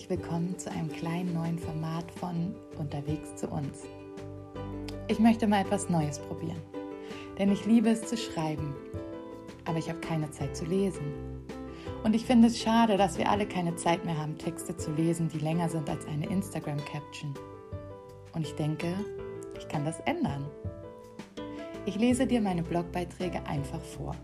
[0.00, 3.82] herzlich willkommen zu einem kleinen neuen Format von Unterwegs zu uns.
[5.08, 6.60] Ich möchte mal etwas Neues probieren,
[7.38, 8.74] denn ich liebe es zu schreiben,
[9.66, 11.02] aber ich habe keine Zeit zu lesen.
[12.02, 15.28] Und ich finde es schade, dass wir alle keine Zeit mehr haben, Texte zu lesen,
[15.28, 17.34] die länger sind als eine Instagram-Caption.
[18.32, 18.94] Und ich denke,
[19.58, 20.46] ich kann das ändern.
[21.84, 24.16] Ich lese dir meine Blogbeiträge einfach vor.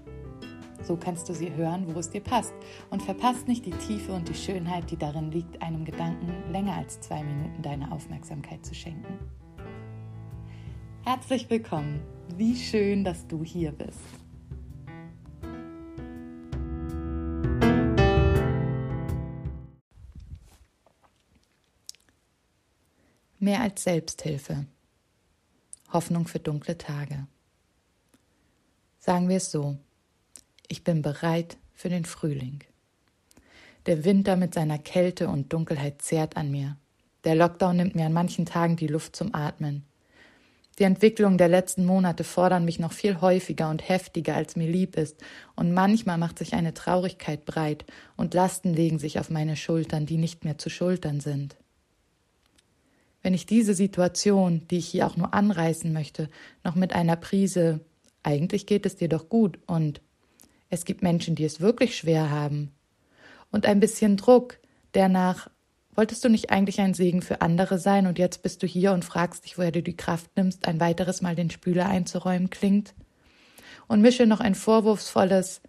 [0.83, 2.55] So kannst du sie hören, wo es dir passt
[2.91, 7.01] und verpasst nicht die Tiefe und die Schönheit, die darin liegt, einem Gedanken länger als
[7.01, 9.19] zwei Minuten deine Aufmerksamkeit zu schenken.
[11.05, 12.03] Herzlich willkommen.
[12.37, 14.01] Wie schön, dass du hier bist.
[23.39, 24.67] Mehr als Selbsthilfe.
[25.93, 27.29] Hoffnung für dunkle Tage.
[28.99, 29.79] Sagen wir es so.
[30.69, 32.61] Ich bin bereit für den Frühling.
[33.87, 36.77] Der Winter mit seiner Kälte und Dunkelheit zehrt an mir.
[37.25, 39.85] Der Lockdown nimmt mir an manchen Tagen die Luft zum Atmen.
[40.79, 44.97] Die Entwicklungen der letzten Monate fordern mich noch viel häufiger und heftiger, als mir lieb
[44.97, 45.23] ist,
[45.55, 50.19] und manchmal macht sich eine Traurigkeit breit und Lasten legen sich auf meine Schultern, die
[50.19, 51.57] nicht mehr zu schultern sind.
[53.23, 56.29] Wenn ich diese Situation, die ich hier auch nur anreißen möchte,
[56.63, 57.81] noch mit einer Prise
[58.27, 60.01] eigentlich geht es dir doch gut und
[60.71, 62.73] es gibt Menschen, die es wirklich schwer haben.
[63.51, 64.59] Und ein bisschen Druck,
[64.95, 65.51] der nach
[65.95, 69.03] Wolltest du nicht eigentlich ein Segen für andere sein und jetzt bist du hier und
[69.03, 72.93] fragst dich, woher du die Kraft nimmst, ein weiteres Mal den Spüler einzuräumen klingt?
[73.89, 75.63] Und mische noch ein vorwurfsvolles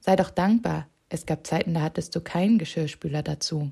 [0.00, 3.70] Sei doch dankbar, es gab Zeiten, da hattest du keinen Geschirrspüler dazu.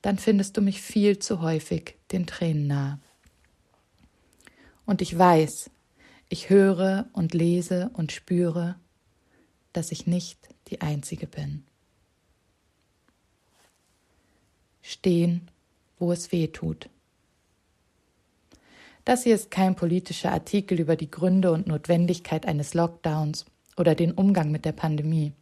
[0.00, 2.98] Dann findest du mich viel zu häufig den Tränen nah.
[4.86, 5.70] Und ich weiß,
[6.28, 8.76] ich höre und lese und spüre,
[9.72, 11.64] dass ich nicht die Einzige bin.
[14.82, 15.50] Stehen,
[15.98, 16.88] wo es weh tut.
[19.04, 23.46] Das hier ist kein politischer Artikel über die Gründe und Notwendigkeit eines Lockdowns
[23.76, 25.32] oder den Umgang mit der Pandemie.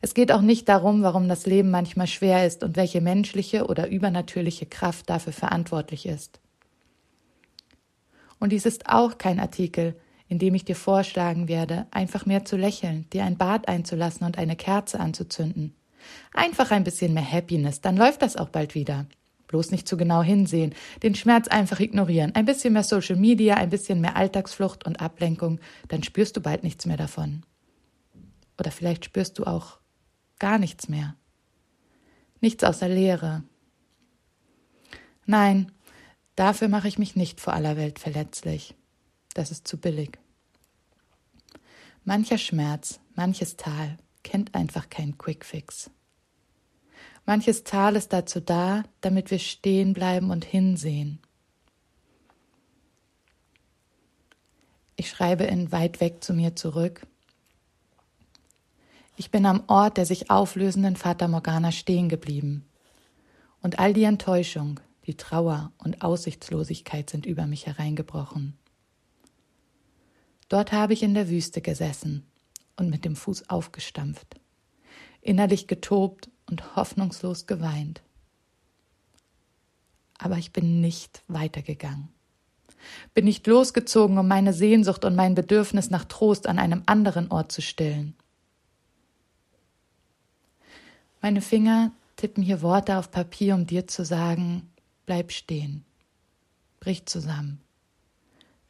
[0.00, 3.88] Es geht auch nicht darum, warum das Leben manchmal schwer ist und welche menschliche oder
[3.88, 6.40] übernatürliche Kraft dafür verantwortlich ist.
[8.40, 9.94] Und dies ist auch kein Artikel,
[10.26, 14.38] in dem ich dir vorschlagen werde, einfach mehr zu lächeln, dir ein Bad einzulassen und
[14.38, 15.74] eine Kerze anzuzünden.
[16.32, 19.06] Einfach ein bisschen mehr Happiness, dann läuft das auch bald wieder.
[19.48, 23.70] Bloß nicht zu genau hinsehen, den Schmerz einfach ignorieren, ein bisschen mehr Social Media, ein
[23.70, 25.58] bisschen mehr Alltagsflucht und Ablenkung,
[25.88, 27.42] dann spürst du bald nichts mehr davon.
[28.58, 29.80] Oder vielleicht spürst du auch
[30.38, 31.16] gar nichts mehr.
[32.40, 33.42] Nichts außer Leere.
[35.26, 35.72] Nein,
[36.40, 38.74] Dafür mache ich mich nicht vor aller Welt verletzlich.
[39.34, 40.18] Das ist zu billig.
[42.02, 45.90] Mancher Schmerz, manches Tal kennt einfach keinen Quickfix.
[47.26, 51.18] Manches Tal ist dazu da, damit wir stehen bleiben und hinsehen.
[54.96, 57.06] Ich schreibe in weit weg zu mir zurück.
[59.18, 62.66] Ich bin am Ort der sich auflösenden Fata Morgana stehen geblieben.
[63.60, 68.56] Und all die Enttäuschung, die Trauer und Aussichtslosigkeit sind über mich hereingebrochen.
[70.48, 72.24] Dort habe ich in der Wüste gesessen
[72.76, 74.36] und mit dem Fuß aufgestampft,
[75.20, 78.02] innerlich getobt und hoffnungslos geweint.
[80.16, 82.08] Aber ich bin nicht weitergegangen.
[83.12, 87.50] Bin nicht losgezogen, um meine Sehnsucht und mein Bedürfnis nach Trost an einem anderen Ort
[87.50, 88.14] zu stillen.
[91.20, 94.70] Meine Finger tippen hier Worte auf Papier, um dir zu sagen,
[95.06, 95.84] Bleib stehen.
[96.80, 97.60] Brich zusammen.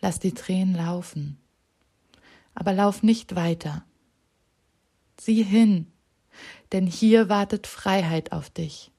[0.01, 1.39] Lass die Tränen laufen.
[2.55, 3.85] Aber lauf nicht weiter.
[5.21, 5.87] Sieh hin,
[6.73, 8.91] denn hier wartet Freiheit auf dich.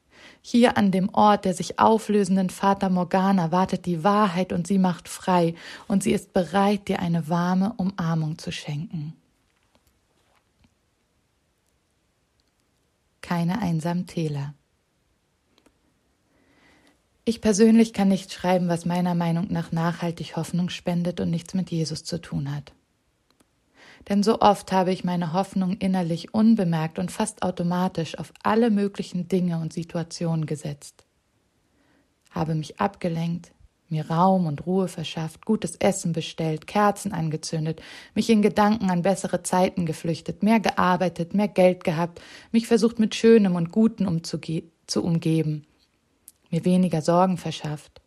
[0.41, 5.09] Hier an dem Ort der sich auflösenden Fata Morgana wartet die Wahrheit und sie macht
[5.09, 5.55] frei
[5.87, 9.15] und sie ist bereit, dir eine warme Umarmung zu schenken.
[13.21, 14.53] Keine einsamen Täler.
[17.23, 21.69] Ich persönlich kann nicht schreiben, was meiner Meinung nach nachhaltig Hoffnung spendet und nichts mit
[21.69, 22.73] Jesus zu tun hat.
[24.09, 29.27] Denn so oft habe ich meine Hoffnung innerlich unbemerkt und fast automatisch auf alle möglichen
[29.27, 31.05] Dinge und Situationen gesetzt.
[32.31, 33.51] Habe mich abgelenkt,
[33.89, 37.81] mir Raum und Ruhe verschafft, gutes Essen bestellt, Kerzen angezündet,
[38.15, 42.19] mich in Gedanken an bessere Zeiten geflüchtet, mehr gearbeitet, mehr Geld gehabt,
[42.51, 45.67] mich versucht mit Schönem und Gutem zu umgeben,
[46.51, 48.01] mir weniger Sorgen verschafft.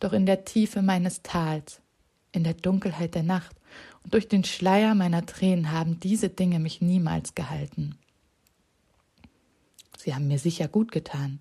[0.00, 1.80] Doch in der Tiefe meines Tals,
[2.32, 3.54] in der Dunkelheit der Nacht
[4.02, 7.96] und durch den Schleier meiner Tränen haben diese Dinge mich niemals gehalten.
[9.96, 11.38] Sie haben mir sicher gut getan.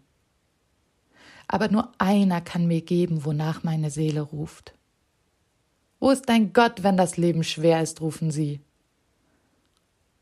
[1.48, 4.74] Aber nur einer kann mir geben, wonach meine Seele ruft.
[6.00, 8.62] Wo ist dein Gott, wenn das Leben schwer ist, rufen sie.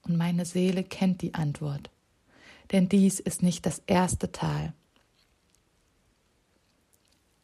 [0.04, 1.90] Und meine Seele kennt die Antwort,
[2.72, 4.74] denn dies ist nicht das erste Tal.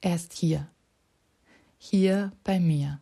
[0.02, 0.68] Er ist hier,
[1.78, 3.00] hier bei mir.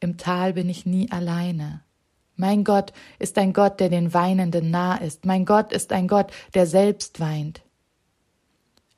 [0.00, 1.82] Im Tal bin ich nie alleine.
[2.36, 5.26] Mein Gott ist ein Gott, der den Weinenden nah ist.
[5.26, 7.62] Mein Gott ist ein Gott, der selbst weint.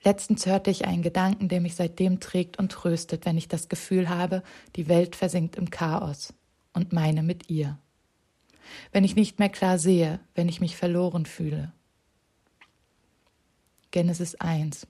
[0.04, 4.08] Letztens hörte ich einen Gedanken, der mich seitdem trägt und tröstet, wenn ich das Gefühl
[4.08, 4.42] habe,
[4.76, 6.34] die Welt versinkt im Chaos
[6.72, 7.78] und meine mit ihr.
[8.92, 11.72] Wenn ich nicht mehr klar sehe, wenn ich mich verloren fühle.
[13.90, 14.86] Genesis 1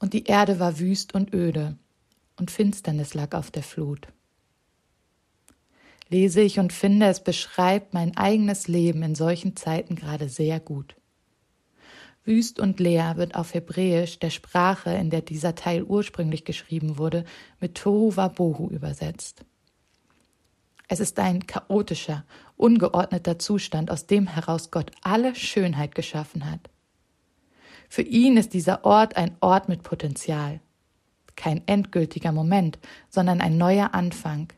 [0.00, 1.76] Und die Erde war wüst und öde,
[2.36, 4.08] und Finsternis lag auf der Flut
[6.10, 10.96] lese ich und finde, es beschreibt mein eigenes Leben in solchen Zeiten gerade sehr gut.
[12.24, 17.24] Wüst und leer wird auf Hebräisch, der Sprache, in der dieser Teil ursprünglich geschrieben wurde,
[17.60, 19.44] mit Tohu Wabohu übersetzt.
[20.86, 22.24] Es ist ein chaotischer,
[22.56, 26.68] ungeordneter Zustand, aus dem heraus Gott alle Schönheit geschaffen hat.
[27.90, 30.60] Für ihn ist dieser Ort ein Ort mit Potenzial.
[31.34, 32.78] Kein endgültiger Moment,
[33.08, 34.52] sondern ein neuer Anfang,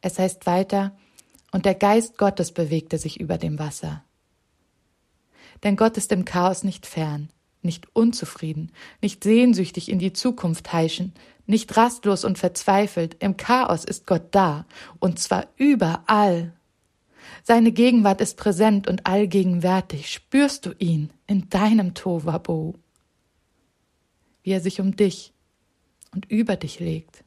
[0.00, 0.96] es heißt weiter,
[1.52, 4.02] und der Geist Gottes bewegte sich über dem Wasser.
[5.62, 7.30] Denn Gott ist im Chaos nicht fern,
[7.62, 11.14] nicht unzufrieden, nicht sehnsüchtig in die Zukunft heischen,
[11.46, 13.16] nicht rastlos und verzweifelt.
[13.20, 14.66] Im Chaos ist Gott da,
[14.98, 16.52] und zwar überall.
[17.48, 20.12] Seine Gegenwart ist präsent und allgegenwärtig.
[20.12, 22.74] Spürst du ihn in deinem Tovabo?
[24.42, 25.32] Wie er sich um dich
[26.12, 27.24] und über dich legt.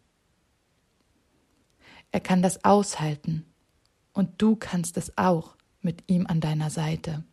[2.12, 3.48] Er kann das aushalten.
[4.14, 7.24] Und du kannst es auch mit ihm an deiner Seite.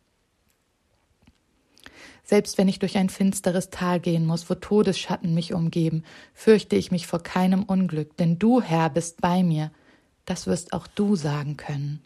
[2.25, 6.91] Selbst wenn ich durch ein finsteres Tal gehen muss, wo Todesschatten mich umgeben, fürchte ich
[6.91, 9.73] mich vor keinem Unglück, denn du, Herr, bist bei mir.
[10.25, 12.03] Das wirst auch du sagen können.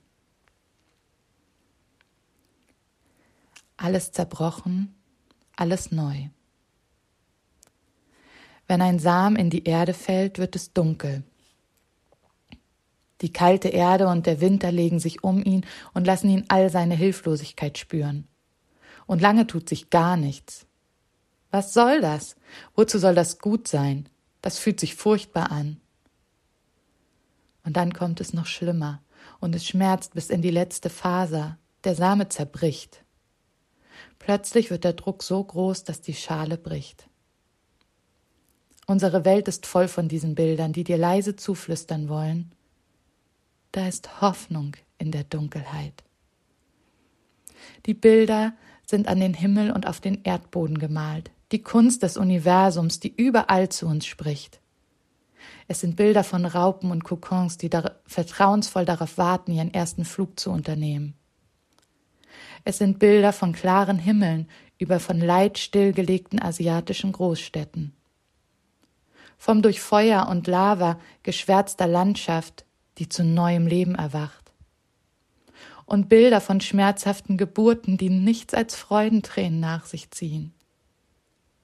[3.82, 4.94] Alles zerbrochen,
[5.56, 6.28] alles neu.
[8.68, 11.24] Wenn ein Samen in die Erde fällt, wird es dunkel.
[13.22, 16.94] Die kalte Erde und der Winter legen sich um ihn und lassen ihn all seine
[16.94, 18.28] Hilflosigkeit spüren.
[19.06, 20.64] Und lange tut sich gar nichts.
[21.50, 22.36] Was soll das?
[22.76, 24.08] Wozu soll das gut sein?
[24.42, 25.80] Das fühlt sich furchtbar an.
[27.64, 29.02] Und dann kommt es noch schlimmer,
[29.40, 31.58] und es schmerzt bis in die letzte Faser.
[31.82, 33.01] Der Same zerbricht.
[34.18, 37.08] Plötzlich wird der Druck so groß, dass die Schale bricht.
[38.86, 42.52] Unsere Welt ist voll von diesen Bildern, die dir leise zuflüstern wollen,
[43.72, 46.04] da ist Hoffnung in der Dunkelheit.
[47.86, 48.52] Die Bilder
[48.86, 53.70] sind an den Himmel und auf den Erdboden gemalt, die Kunst des Universums, die überall
[53.70, 54.60] zu uns spricht.
[55.68, 60.38] Es sind Bilder von Raupen und Kokons, die da vertrauensvoll darauf warten, ihren ersten Flug
[60.38, 61.14] zu unternehmen.
[62.64, 64.48] Es sind Bilder von klaren Himmeln
[64.78, 67.94] über von Leid stillgelegten asiatischen Großstädten.
[69.38, 72.64] Vom durch Feuer und Lava geschwärzter Landschaft
[72.98, 74.52] die zu neuem Leben erwacht.
[75.86, 80.54] Und Bilder von schmerzhaften Geburten, die nichts als Freudentränen nach sich ziehen.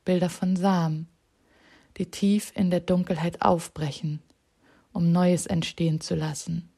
[0.05, 1.09] Bilder von Samen,
[1.97, 4.23] die tief in der Dunkelheit aufbrechen,
[4.93, 6.71] um Neues entstehen zu lassen.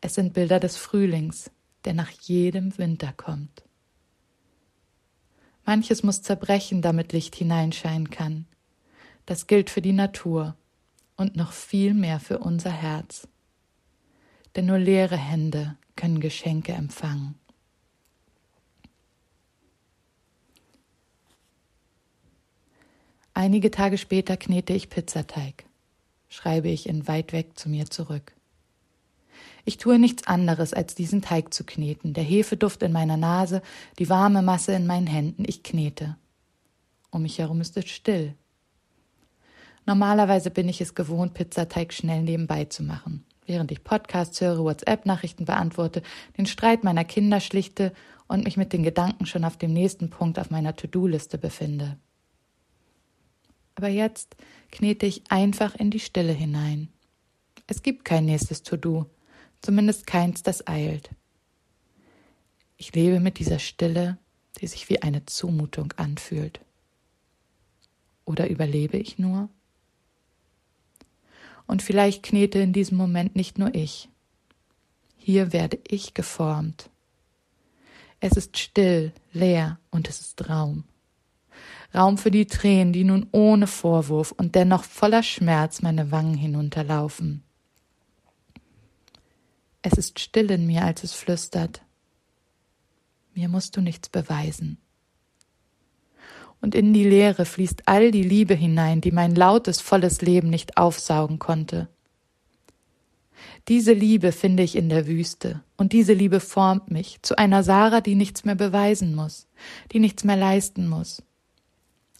[0.00, 1.50] Es sind Bilder des Frühlings,
[1.88, 3.64] der nach jedem Winter kommt.
[5.64, 8.44] Manches muss zerbrechen, damit Licht hineinscheinen kann.
[9.24, 10.54] Das gilt für die Natur
[11.16, 13.26] und noch viel mehr für unser Herz.
[14.54, 17.36] Denn nur leere Hände können Geschenke empfangen.
[23.32, 25.64] Einige Tage später knete ich Pizzateig,
[26.28, 28.37] schreibe ich in weit weg zu mir zurück.
[29.68, 33.60] Ich tue nichts anderes, als diesen Teig zu kneten, der Hefeduft in meiner Nase,
[33.98, 36.16] die warme Masse in meinen Händen, ich knete.
[37.10, 38.34] Um mich herum ist es still,
[39.84, 43.26] Normalerweise bin ich es gewohnt, Pizzateig schnell nebenbei zu machen.
[43.44, 46.02] Während ich Podcasts höre, WhatsApp-Nachrichten beantworte,
[46.38, 47.92] den Streit meiner Kinder schlichte
[48.26, 51.98] und mich mit den Gedanken schon auf dem nächsten Punkt auf meiner To-Do-Liste befinde.
[53.74, 54.34] Aber jetzt
[54.72, 56.88] knete ich einfach in die Stille hinein.
[57.66, 59.04] Es gibt kein nächstes To-Do,
[59.60, 61.10] zumindest keins, das eilt.
[62.76, 64.18] Ich lebe mit dieser Stille,
[64.60, 66.60] die sich wie eine Zumutung anfühlt.
[68.24, 69.48] Oder überlebe ich nur?
[71.66, 74.08] Und vielleicht knete in diesem Moment nicht nur ich.
[75.16, 76.88] Hier werde ich geformt.
[78.20, 80.84] Es ist still, leer und es ist Raum.
[81.94, 87.42] Raum für die Tränen, die nun ohne Vorwurf und dennoch voller Schmerz meine Wangen hinunterlaufen.
[89.90, 91.80] Es ist still in mir, als es flüstert.
[93.32, 94.76] Mir musst du nichts beweisen.
[96.60, 100.76] Und in die Leere fließt all die Liebe hinein, die mein lautes, volles Leben nicht
[100.76, 101.88] aufsaugen konnte.
[103.68, 108.02] Diese Liebe finde ich in der Wüste, und diese Liebe formt mich zu einer Sarah,
[108.02, 109.46] die nichts mehr beweisen muss,
[109.92, 111.22] die nichts mehr leisten muss.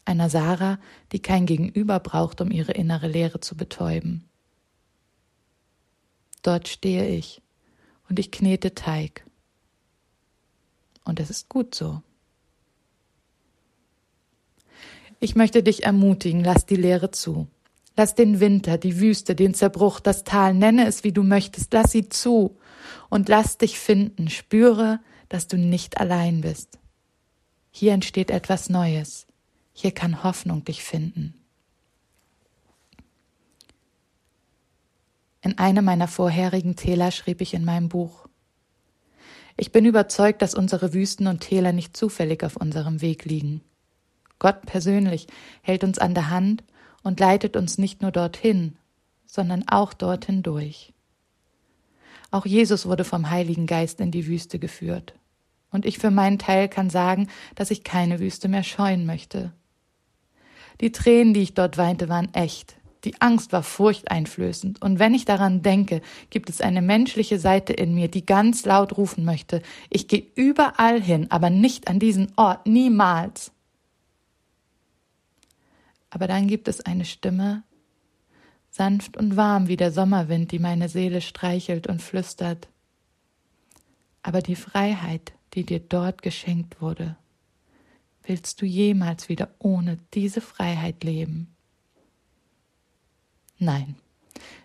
[0.06, 0.78] Einer Sarah,
[1.12, 4.24] die kein Gegenüber braucht, um ihre innere Leere zu betäuben.
[6.42, 7.42] Dort stehe ich,
[8.08, 9.24] und ich knete Teig.
[11.04, 12.02] Und es ist gut so.
[15.20, 17.48] Ich möchte dich ermutigen, lass die Leere zu.
[17.96, 21.90] Lass den Winter, die Wüste, den Zerbruch, das Tal, nenne es wie du möchtest, lass
[21.90, 22.56] sie zu
[23.08, 24.30] und lass dich finden.
[24.30, 26.78] Spüre, dass du nicht allein bist.
[27.72, 29.26] Hier entsteht etwas Neues.
[29.72, 31.37] Hier kann Hoffnung dich finden.
[35.48, 38.28] In einem meiner vorherigen Täler schrieb ich in meinem Buch
[39.56, 43.62] Ich bin überzeugt, dass unsere Wüsten und Täler nicht zufällig auf unserem Weg liegen.
[44.38, 45.26] Gott persönlich
[45.62, 46.64] hält uns an der Hand
[47.02, 48.76] und leitet uns nicht nur dorthin,
[49.24, 50.92] sondern auch dorthin durch.
[52.30, 55.14] Auch Jesus wurde vom Heiligen Geist in die Wüste geführt.
[55.70, 59.54] Und ich für meinen Teil kann sagen, dass ich keine Wüste mehr scheuen möchte.
[60.82, 62.77] Die Tränen, die ich dort weinte, waren echt.
[63.04, 64.82] Die Angst war furchteinflößend.
[64.82, 68.96] Und wenn ich daran denke, gibt es eine menschliche Seite in mir, die ganz laut
[68.96, 73.52] rufen möchte, ich gehe überall hin, aber nicht an diesen Ort, niemals.
[76.10, 77.62] Aber dann gibt es eine Stimme,
[78.70, 82.68] sanft und warm wie der Sommerwind, die meine Seele streichelt und flüstert.
[84.22, 87.16] Aber die Freiheit, die dir dort geschenkt wurde,
[88.24, 91.54] willst du jemals wieder ohne diese Freiheit leben?
[93.58, 93.96] Nein,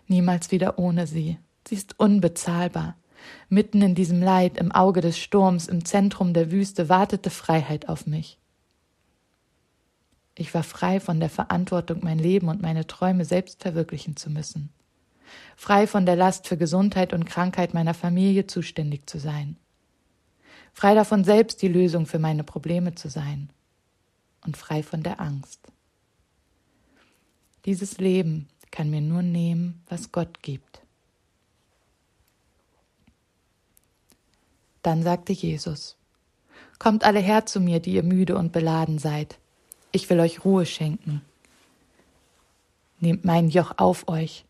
[0.06, 1.38] niemals wieder ohne sie.
[1.66, 2.96] Sie ist unbezahlbar.
[3.48, 8.06] Mitten in diesem Leid, im Auge des Sturms, im Zentrum der Wüste wartete Freiheit auf
[8.06, 8.38] mich.
[10.36, 14.70] Ich war frei von der Verantwortung, mein Leben und meine Träume selbst verwirklichen zu müssen.
[15.56, 19.56] Frei von der Last für Gesundheit und Krankheit meiner Familie zuständig zu sein.
[20.72, 23.50] Frei davon, selbst die Lösung für meine Probleme zu sein.
[24.44, 25.60] Und frei von der Angst.
[27.64, 30.82] Dieses Leben kann mir nur nehmen, was Gott gibt.
[34.82, 35.96] Dann sagte Jesus,
[36.78, 39.38] Kommt alle her zu mir, die ihr müde und beladen seid
[39.94, 41.22] ich will euch Ruhe schenken.
[42.98, 44.44] Nehmt mein Joch auf euch.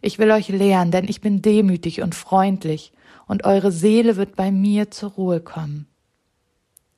[0.00, 2.92] Ich will euch lehren, denn ich bin demütig und freundlich,
[3.26, 5.86] und eure Seele wird bei mir zur Ruhe kommen.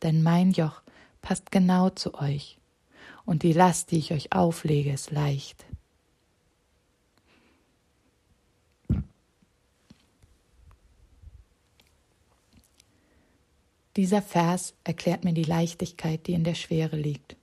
[0.02, 0.82] Denn mein Joch
[1.20, 2.58] passt genau zu euch,
[3.24, 5.64] und die Last, die ich euch auflege, ist leicht.
[13.96, 17.36] Dieser Vers erklärt mir die Leichtigkeit, die in der Schwere liegt.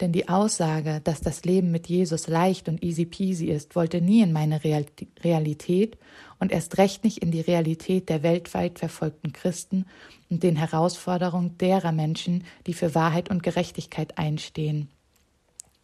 [0.00, 4.22] Denn die Aussage, dass das Leben mit Jesus leicht und easy peasy ist, wollte nie
[4.22, 5.96] in meine Realität
[6.40, 9.86] und erst recht nicht in die Realität der weltweit verfolgten Christen
[10.28, 14.88] und den Herausforderungen derer Menschen, die für Wahrheit und Gerechtigkeit einstehen,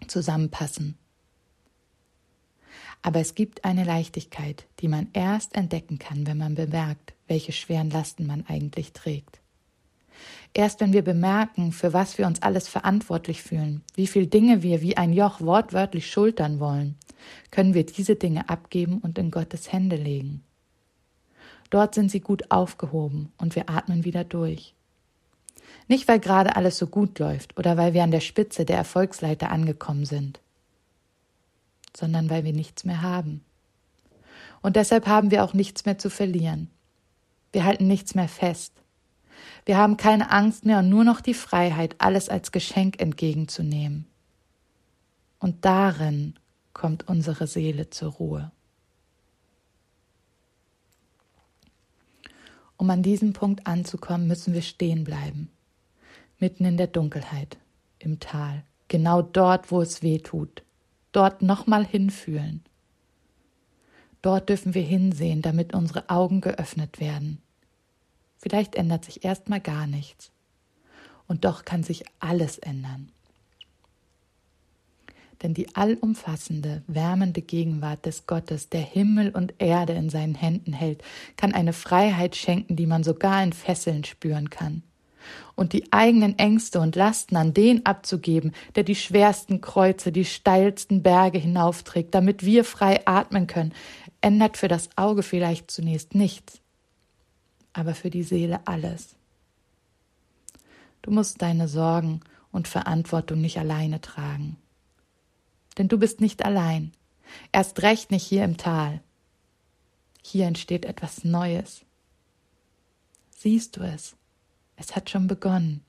[0.09, 0.97] zusammenpassen.
[3.03, 7.91] Aber es gibt eine Leichtigkeit, die man erst entdecken kann, wenn man bemerkt, welche schweren
[7.91, 9.41] Lasten man eigentlich trägt.
[10.55, 14.81] Erst wenn wir bemerken, für was wir uns alles verantwortlich fühlen, wie viel Dinge wir
[14.83, 16.97] wie ein Joch wortwörtlich schultern wollen,
[17.51, 20.43] können wir diese Dinge abgeben und in Gottes Hände legen.
[21.71, 24.75] Dort sind sie gut aufgehoben und wir atmen wieder durch.
[25.87, 29.51] Nicht, weil gerade alles so gut läuft oder weil wir an der Spitze der Erfolgsleiter
[29.51, 30.41] angekommen sind,
[31.97, 33.45] sondern weil wir nichts mehr haben.
[34.61, 36.71] Und deshalb haben wir auch nichts mehr zu verlieren.
[37.53, 38.73] Wir halten nichts mehr fest.
[39.65, 44.07] Wir haben keine Angst mehr und nur noch die Freiheit, alles als Geschenk entgegenzunehmen.
[45.39, 46.35] Und darin
[46.73, 48.51] kommt unsere Seele zur Ruhe.
[52.77, 55.51] Um an diesem Punkt anzukommen, müssen wir stehen bleiben.
[56.39, 57.59] Mitten in der Dunkelheit,
[57.99, 60.63] im Tal, genau dort, wo es weh tut.
[61.11, 62.63] Dort nochmal hinfühlen.
[64.23, 67.41] Dort dürfen wir hinsehen, damit unsere Augen geöffnet werden.
[68.39, 70.31] Vielleicht ändert sich erstmal gar nichts.
[71.27, 73.11] Und doch kann sich alles ändern.
[75.43, 81.03] Denn die allumfassende, wärmende Gegenwart des Gottes, der Himmel und Erde in seinen Händen hält,
[81.37, 84.83] kann eine Freiheit schenken, die man sogar in Fesseln spüren kann.
[85.55, 91.03] Und die eigenen Ängste und Lasten an den abzugeben, der die schwersten Kreuze, die steilsten
[91.03, 93.75] Berge hinaufträgt, damit wir frei atmen können,
[94.21, 96.61] ändert für das Auge vielleicht zunächst nichts,
[97.73, 99.15] aber für die Seele alles.
[101.03, 102.21] Du musst deine Sorgen
[102.51, 104.57] und Verantwortung nicht alleine tragen
[105.79, 106.93] denn du bist nicht allein,
[107.53, 109.01] erst recht nicht hier im Tal.
[110.23, 111.83] Hier entsteht etwas Neues.
[113.31, 114.17] Siehst du es?
[114.77, 115.85] Es hat schon begonnen.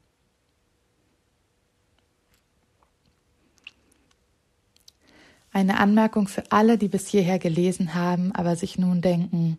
[5.59, 9.57] Eine Anmerkung für alle, die bis hierher gelesen haben, aber sich nun denken,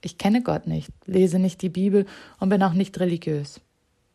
[0.00, 2.06] ich kenne Gott nicht, lese nicht die Bibel
[2.38, 3.60] und bin auch nicht religiös.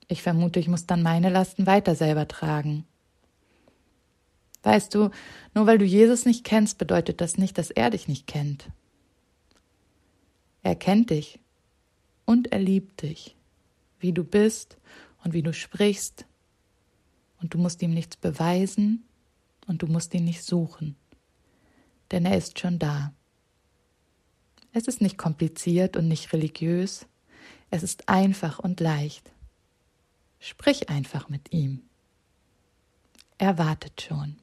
[0.08, 2.86] Ich vermute, ich muss dann meine Lasten weiter selber tragen.
[4.64, 5.10] Weißt du,
[5.54, 8.70] nur weil du Jesus nicht kennst, bedeutet das nicht, dass er dich nicht kennt.
[10.64, 11.40] Er kennt dich
[12.24, 13.36] und er liebt dich,
[14.00, 14.78] wie du bist
[15.26, 16.26] und wie du sprichst.
[17.42, 19.04] Und du musst ihm nichts beweisen
[19.72, 20.98] und du musst ihn nicht suchen,
[22.12, 23.14] denn er ist schon da.
[24.74, 27.08] Es ist nicht kompliziert und nicht religiös,
[27.70, 29.32] es ist einfach und leicht.
[30.40, 31.84] Sprich einfach mit ihm.
[33.38, 34.41] Er wartet schon.